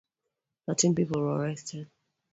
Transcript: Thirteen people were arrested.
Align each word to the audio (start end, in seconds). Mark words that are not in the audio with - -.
Thirteen 0.65 0.95
people 0.95 1.21
were 1.21 1.37
arrested. 1.41 1.87